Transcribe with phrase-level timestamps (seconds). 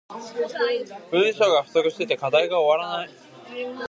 [1.11, 3.09] 文章が不足してて課題が終わらない